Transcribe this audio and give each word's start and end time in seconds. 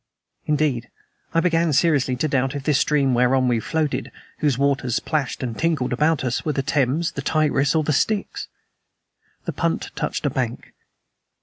Indeed, 0.47 0.89
I 1.31 1.41
began 1.41 1.73
seriously 1.73 2.15
to 2.15 2.27
doubt 2.27 2.55
if 2.55 2.63
this 2.63 2.79
stream 2.79 3.13
whereon 3.13 3.47
we 3.47 3.59
floated, 3.59 4.11
whose 4.39 4.57
waters 4.57 4.99
plashed 4.99 5.43
and 5.43 5.55
tinkled 5.55 5.93
about 5.93 6.23
us, 6.23 6.43
were 6.43 6.53
the 6.53 6.63
Thames, 6.63 7.11
the 7.11 7.21
Tigris, 7.21 7.75
or 7.75 7.83
the 7.83 7.93
Styx. 7.93 8.47
The 9.45 9.53
punt 9.53 9.91
touched 9.95 10.25
a 10.25 10.31
bank. 10.31 10.73